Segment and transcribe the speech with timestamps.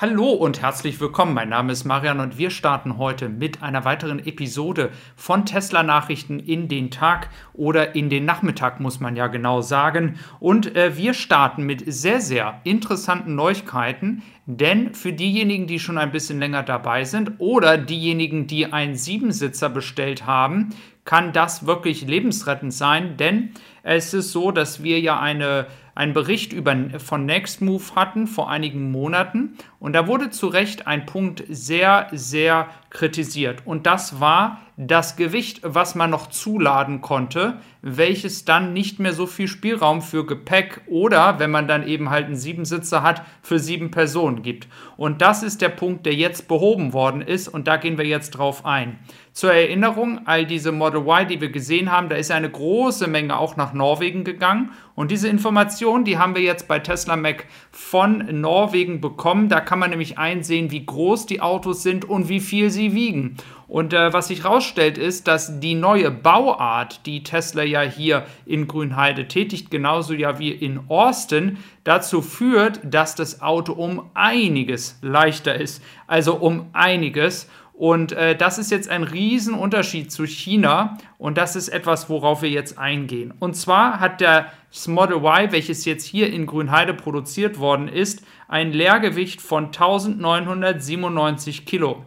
[0.00, 1.34] Hallo und herzlich willkommen.
[1.34, 6.38] Mein Name ist Marian und wir starten heute mit einer weiteren Episode von Tesla Nachrichten
[6.40, 10.18] in den Tag oder in den Nachmittag, muss man ja genau sagen.
[10.38, 16.12] Und äh, wir starten mit sehr, sehr interessanten Neuigkeiten, denn für diejenigen, die schon ein
[16.12, 20.70] bisschen länger dabei sind oder diejenigen, die einen Siebensitzer bestellt haben,
[21.04, 23.50] kann das wirklich lebensrettend sein, denn
[23.82, 25.66] es ist so, dass wir ja eine
[26.00, 29.58] einen Bericht über, von Nextmove hatten vor einigen Monaten.
[29.78, 33.66] Und da wurde zu Recht ein Punkt sehr, sehr kritisiert.
[33.66, 39.26] Und das war das Gewicht, was man noch zuladen konnte, welches dann nicht mehr so
[39.26, 43.90] viel Spielraum für Gepäck oder, wenn man dann eben halt einen Siebensitzer hat, für sieben
[43.90, 44.68] Personen gibt.
[44.96, 48.30] Und das ist der Punkt, der jetzt behoben worden ist und da gehen wir jetzt
[48.30, 48.98] drauf ein.
[49.32, 53.38] Zur Erinnerung, all diese Model Y, die wir gesehen haben, da ist eine große Menge
[53.38, 54.70] auch nach Norwegen gegangen.
[54.96, 59.48] Und diese Information, die haben wir jetzt bei Tesla Mac von Norwegen bekommen.
[59.48, 63.36] Da kann man nämlich einsehen, wie groß die Autos sind und wie viel sie wiegen.
[63.70, 68.66] Und äh, was sich herausstellt, ist, dass die neue Bauart, die Tesla ja hier in
[68.66, 75.54] Grünheide tätigt, genauso ja wie in Austin, dazu führt, dass das Auto um einiges leichter
[75.54, 75.84] ist.
[76.08, 77.48] Also um einiges.
[77.72, 82.50] Und äh, das ist jetzt ein Riesenunterschied zu China und das ist etwas, worauf wir
[82.50, 83.32] jetzt eingehen.
[83.38, 84.46] Und zwar hat der
[84.88, 92.04] Model Y, welches jetzt hier in Grünheide produziert worden ist, ein Leergewicht von 1997 Kilo.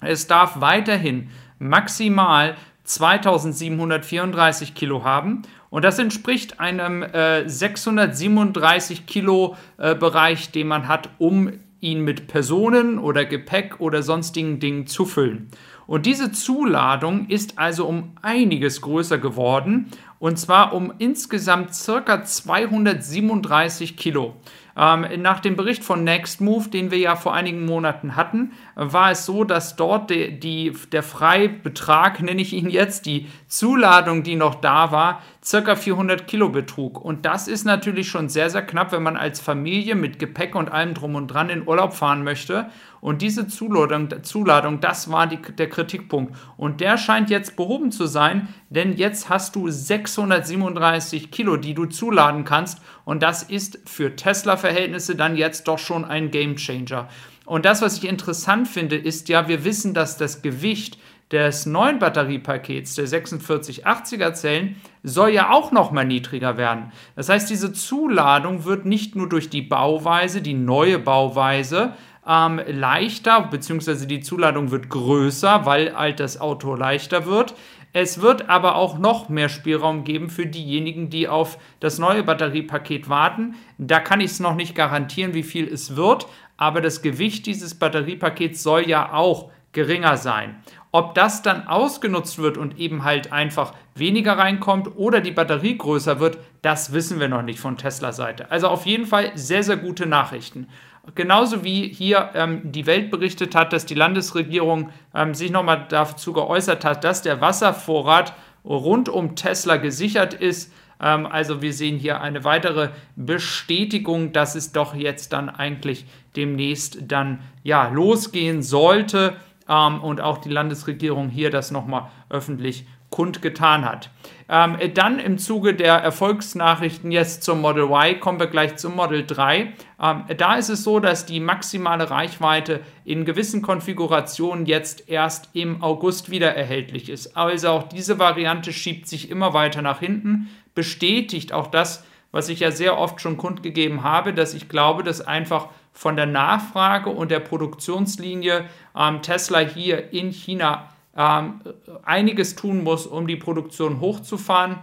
[0.00, 9.94] Es darf weiterhin maximal 2734 Kilo haben und das entspricht einem äh, 637 Kilo äh,
[9.94, 15.48] Bereich, den man hat, um ihn mit Personen oder Gepäck oder sonstigen Dingen zu füllen.
[15.86, 23.96] Und diese Zuladung ist also um einiges größer geworden und zwar um insgesamt circa 237
[23.96, 24.36] Kilo.
[24.78, 29.26] Ähm, nach dem Bericht von Nextmove, den wir ja vor einigen Monaten hatten, war es
[29.26, 34.54] so, dass dort die, die, der Freibetrag, nenne ich ihn jetzt, die Zuladung, die noch
[34.54, 37.02] da war, circa 400 Kilo betrug.
[37.02, 40.70] Und das ist natürlich schon sehr, sehr knapp, wenn man als Familie mit Gepäck und
[40.70, 42.68] allem drum und dran in Urlaub fahren möchte.
[43.00, 46.36] Und diese Zuladung, Zuladung das war die, der Kritikpunkt.
[46.58, 51.86] Und der scheint jetzt behoben zu sein, denn jetzt hast du 637 Kilo, die du
[51.86, 52.82] zuladen kannst.
[53.06, 57.08] Und das ist für Tesla-Verhältnisse dann jetzt doch schon ein Game Changer.
[57.46, 60.98] Und das, was ich interessant finde, ist ja, wir wissen, dass das Gewicht
[61.30, 66.92] des neuen Batteriepakets der 4680er Zellen soll ja auch noch mal niedriger werden.
[67.16, 71.92] Das heißt, diese Zuladung wird nicht nur durch die Bauweise, die neue Bauweise,
[72.26, 77.54] ähm, leichter, beziehungsweise die Zuladung wird größer, weil halt das Auto leichter wird.
[77.94, 83.08] Es wird aber auch noch mehr Spielraum geben für diejenigen, die auf das neue Batteriepaket
[83.08, 83.54] warten.
[83.78, 86.26] Da kann ich es noch nicht garantieren, wie viel es wird,
[86.58, 90.56] aber das Gewicht dieses Batteriepakets soll ja auch geringer sein.
[90.90, 96.18] Ob das dann ausgenutzt wird und eben halt einfach weniger reinkommt oder die Batterie größer
[96.18, 98.50] wird, das wissen wir noch nicht von Tesla-Seite.
[98.50, 100.66] Also auf jeden Fall sehr, sehr gute Nachrichten.
[101.14, 106.32] Genauso wie hier ähm, die Welt berichtet hat, dass die Landesregierung ähm, sich nochmal dazu
[106.32, 110.72] geäußert hat, dass der Wasservorrat rund um Tesla gesichert ist.
[111.00, 116.06] Ähm, also wir sehen hier eine weitere Bestätigung, dass es doch jetzt dann eigentlich
[116.36, 119.36] demnächst dann ja losgehen sollte
[119.68, 124.10] ähm, und auch die Landesregierung hier das nochmal öffentlich kundgetan hat.
[124.50, 129.26] Ähm, dann im Zuge der Erfolgsnachrichten jetzt zum Model Y kommen wir gleich zum Model
[129.26, 129.72] 3.
[130.02, 135.82] Ähm, da ist es so, dass die maximale Reichweite in gewissen Konfigurationen jetzt erst im
[135.82, 137.36] August wieder erhältlich ist.
[137.36, 142.60] Also auch diese Variante schiebt sich immer weiter nach hinten, bestätigt auch das, was ich
[142.60, 145.68] ja sehr oft schon kundgegeben habe, dass ich glaube, dass einfach
[145.98, 148.66] von der Nachfrage und der Produktionslinie
[148.96, 151.60] ähm, Tesla hier in China ähm,
[152.04, 154.76] einiges tun muss, um die Produktion hochzufahren.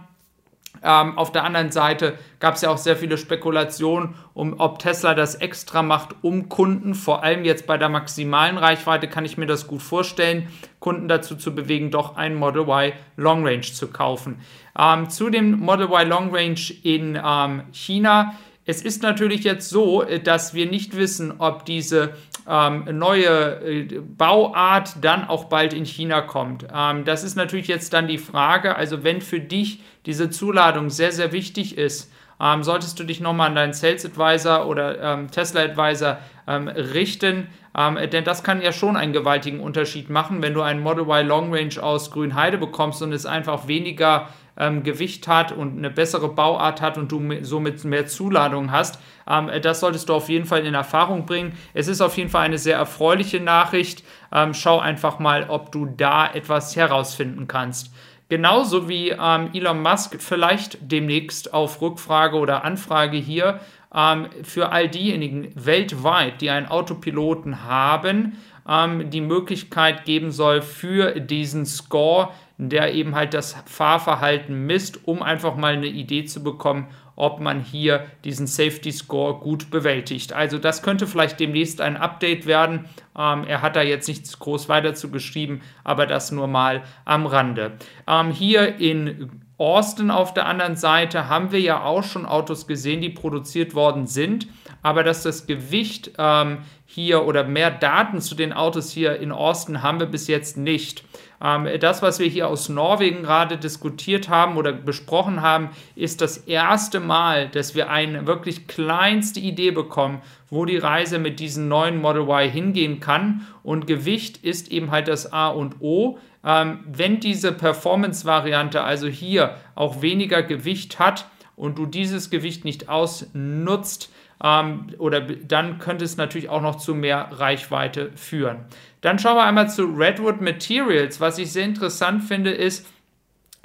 [0.82, 5.14] Ähm, auf der anderen Seite gab es ja auch sehr viele Spekulationen, um, ob Tesla
[5.14, 9.46] das extra macht, um Kunden, vor allem jetzt bei der maximalen Reichweite, kann ich mir
[9.46, 14.42] das gut vorstellen, Kunden dazu zu bewegen, doch ein Model Y Long Range zu kaufen.
[14.78, 18.34] Ähm, zu dem Model Y Long Range in ähm, China
[18.66, 22.10] es ist natürlich jetzt so, äh, dass wir nicht wissen, ob diese
[22.48, 26.66] ähm, neue äh, Bauart dann auch bald in China kommt.
[26.74, 28.76] Ähm, das ist natürlich jetzt dann die Frage.
[28.76, 33.48] Also wenn für dich diese Zuladung sehr, sehr wichtig ist, ähm, solltest du dich nochmal
[33.48, 37.48] an deinen Sales Advisor oder ähm, Tesla Advisor ähm, richten.
[37.76, 41.26] Ähm, denn das kann ja schon einen gewaltigen Unterschied machen, wenn du einen Model Y
[41.26, 46.28] Long Range aus Grünheide bekommst und es einfach weniger ähm, Gewicht hat und eine bessere
[46.28, 48.98] Bauart hat und du somit mehr Zuladung hast.
[49.28, 51.52] Ähm, das solltest du auf jeden Fall in Erfahrung bringen.
[51.74, 54.04] Es ist auf jeden Fall eine sehr erfreuliche Nachricht.
[54.32, 57.92] Ähm, schau einfach mal, ob du da etwas herausfinden kannst.
[58.28, 63.60] Genauso wie ähm, Elon Musk vielleicht demnächst auf Rückfrage oder Anfrage hier
[63.94, 68.36] ähm, für all diejenigen weltweit, die einen Autopiloten haben,
[68.68, 75.22] ähm, die Möglichkeit geben soll für diesen Score, der eben halt das Fahrverhalten misst, um
[75.22, 80.34] einfach mal eine Idee zu bekommen, ob man hier diesen Safety Score gut bewältigt.
[80.34, 82.84] Also das könnte vielleicht demnächst ein Update werden.
[83.18, 87.26] Ähm, er hat da jetzt nichts groß weiter zu geschrieben, aber das nur mal am
[87.26, 87.72] Rande.
[88.06, 93.00] Ähm, hier in Austin auf der anderen Seite haben wir ja auch schon Autos gesehen,
[93.00, 94.46] die produziert worden sind,
[94.82, 99.82] aber dass das Gewicht ähm, hier oder mehr Daten zu den Autos hier in Austin
[99.82, 101.04] haben wir bis jetzt nicht.
[101.42, 106.38] Ähm, das, was wir hier aus Norwegen gerade diskutiert haben oder besprochen haben, ist das
[106.38, 112.00] erste Mal, dass wir eine wirklich kleinste Idee bekommen, wo die Reise mit diesem neuen
[112.00, 113.46] Model Y hingehen kann.
[113.62, 116.18] Und Gewicht ist eben halt das A und O.
[116.44, 122.88] Ähm, wenn diese Performance-Variante also hier auch weniger Gewicht hat und du dieses Gewicht nicht
[122.88, 124.10] ausnutzt,
[124.42, 128.66] ähm, oder dann könnte es natürlich auch noch zu mehr Reichweite führen.
[129.00, 131.20] Dann schauen wir einmal zu Redwood Materials.
[131.20, 132.86] Was ich sehr interessant finde, ist,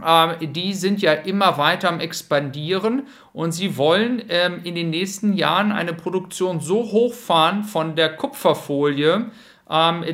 [0.06, 5.34] ähm, die sind ja immer weiter am expandieren und sie wollen ähm, in den nächsten
[5.34, 9.32] Jahren eine Produktion so hochfahren von der Kupferfolie,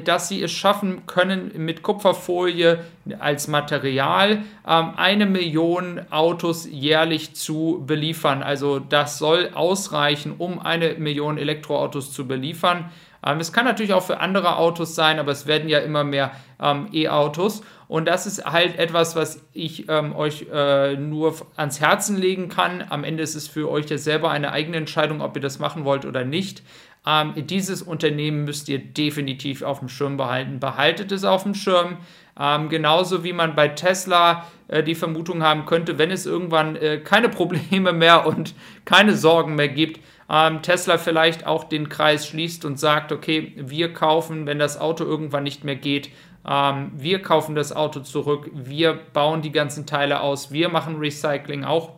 [0.04, 2.86] dass sie es schaffen können, mit Kupferfolie
[3.18, 8.44] als Material ähm, eine Million Autos jährlich zu beliefern.
[8.44, 12.92] Also das soll ausreichen, um eine Million Elektroautos zu beliefern.
[13.25, 16.31] Ähm, es kann natürlich auch für andere Autos sein, aber es werden ja immer mehr
[16.62, 17.63] ähm, E-Autos.
[17.88, 22.83] Und das ist halt etwas, was ich ähm, euch äh, nur ans Herzen legen kann.
[22.89, 25.86] Am Ende ist es für euch ja selber eine eigene Entscheidung, ob ihr das machen
[25.86, 26.63] wollt oder nicht.
[27.05, 30.59] Ähm, dieses Unternehmen müsst ihr definitiv auf dem Schirm behalten.
[30.59, 31.97] Behaltet es auf dem Schirm.
[32.39, 36.99] Ähm, genauso wie man bei Tesla äh, die Vermutung haben könnte, wenn es irgendwann äh,
[36.99, 38.53] keine Probleme mehr und
[38.85, 39.99] keine Sorgen mehr gibt,
[40.29, 45.03] ähm, Tesla vielleicht auch den Kreis schließt und sagt, okay, wir kaufen, wenn das Auto
[45.03, 46.09] irgendwann nicht mehr geht,
[46.47, 51.63] ähm, wir kaufen das Auto zurück, wir bauen die ganzen Teile aus, wir machen Recycling
[51.63, 51.91] auch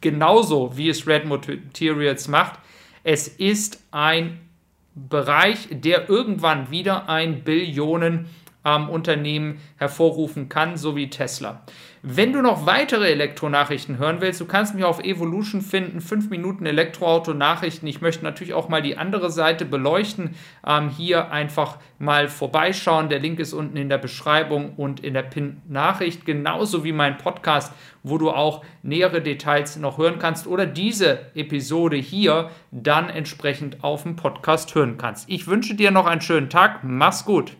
[0.00, 2.58] genauso, wie es Red Materials macht.
[3.02, 4.40] Es ist ein
[4.94, 8.26] Bereich, der irgendwann wieder ein Billionen
[8.64, 11.62] ähm, Unternehmen hervorrufen kann, so wie Tesla.
[12.02, 16.64] Wenn du noch weitere Elektronachrichten hören willst, du kannst mich auf Evolution finden, 5 Minuten
[16.64, 17.86] Elektroauto-Nachrichten.
[17.86, 20.34] Ich möchte natürlich auch mal die andere Seite beleuchten.
[20.66, 23.10] Ähm, hier einfach mal vorbeischauen.
[23.10, 27.74] Der Link ist unten in der Beschreibung und in der Pin-Nachricht, genauso wie mein Podcast,
[28.02, 34.04] wo du auch nähere Details noch hören kannst oder diese Episode hier dann entsprechend auf
[34.04, 35.28] dem Podcast hören kannst.
[35.28, 36.80] Ich wünsche dir noch einen schönen Tag.
[36.82, 37.59] Mach's gut.